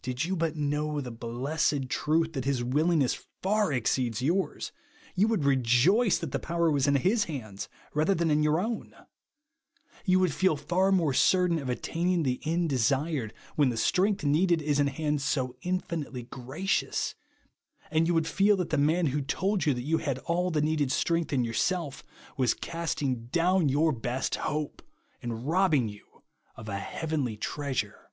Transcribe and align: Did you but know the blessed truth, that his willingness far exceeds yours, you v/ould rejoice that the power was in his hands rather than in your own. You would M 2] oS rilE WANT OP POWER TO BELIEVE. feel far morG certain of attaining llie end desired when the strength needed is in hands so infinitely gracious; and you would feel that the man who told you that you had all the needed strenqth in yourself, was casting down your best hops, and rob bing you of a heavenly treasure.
Did 0.00 0.24
you 0.24 0.36
but 0.36 0.56
know 0.56 1.02
the 1.02 1.10
blessed 1.10 1.90
truth, 1.90 2.32
that 2.32 2.46
his 2.46 2.64
willingness 2.64 3.12
far 3.42 3.74
exceeds 3.74 4.22
yours, 4.22 4.72
you 5.14 5.28
v/ould 5.28 5.44
rejoice 5.44 6.16
that 6.16 6.32
the 6.32 6.38
power 6.38 6.70
was 6.70 6.86
in 6.86 6.94
his 6.94 7.24
hands 7.24 7.68
rather 7.92 8.14
than 8.14 8.30
in 8.30 8.42
your 8.42 8.58
own. 8.58 8.96
You 10.06 10.18
would 10.20 10.30
M 10.30 10.32
2] 10.32 10.32
oS 10.32 10.32
rilE 10.32 10.32
WANT 10.32 10.32
OP 10.32 10.32
POWER 10.32 10.32
TO 10.32 10.32
BELIEVE. 10.32 10.34
feel 10.34 10.56
far 10.56 10.92
morG 11.12 11.16
certain 11.16 11.58
of 11.58 11.68
attaining 11.68 12.24
llie 12.24 12.40
end 12.46 12.70
desired 12.70 13.34
when 13.54 13.68
the 13.68 13.76
strength 13.76 14.24
needed 14.24 14.62
is 14.62 14.80
in 14.80 14.86
hands 14.86 15.22
so 15.24 15.54
infinitely 15.60 16.22
gracious; 16.22 17.14
and 17.90 18.06
you 18.08 18.14
would 18.14 18.26
feel 18.26 18.56
that 18.56 18.70
the 18.70 18.78
man 18.78 19.08
who 19.08 19.20
told 19.20 19.66
you 19.66 19.74
that 19.74 19.82
you 19.82 19.98
had 19.98 20.20
all 20.20 20.50
the 20.50 20.62
needed 20.62 20.88
strenqth 20.88 21.34
in 21.34 21.44
yourself, 21.44 22.02
was 22.38 22.54
casting 22.54 23.26
down 23.26 23.68
your 23.68 23.92
best 23.92 24.36
hops, 24.36 24.84
and 25.20 25.46
rob 25.46 25.72
bing 25.72 25.86
you 25.90 26.22
of 26.56 26.66
a 26.70 26.78
heavenly 26.78 27.36
treasure. 27.36 28.10